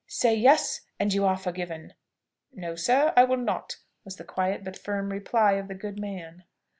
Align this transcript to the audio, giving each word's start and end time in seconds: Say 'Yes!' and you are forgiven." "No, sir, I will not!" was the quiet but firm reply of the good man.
Say 0.07 0.33
'Yes!' 0.33 0.81
and 0.99 1.13
you 1.13 1.25
are 1.25 1.37
forgiven." 1.37 1.93
"No, 2.51 2.73
sir, 2.73 3.13
I 3.15 3.23
will 3.23 3.37
not!" 3.37 3.77
was 4.03 4.15
the 4.15 4.23
quiet 4.23 4.63
but 4.63 4.75
firm 4.75 5.11
reply 5.11 5.51
of 5.57 5.67
the 5.67 5.75
good 5.75 5.99
man. 5.99 6.45